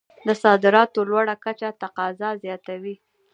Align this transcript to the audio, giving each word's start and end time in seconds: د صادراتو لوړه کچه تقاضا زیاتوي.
د 0.27 0.29
صادراتو 0.43 0.99
لوړه 1.09 1.35
کچه 1.45 1.69
تقاضا 1.83 2.29
زیاتوي. 2.43 2.95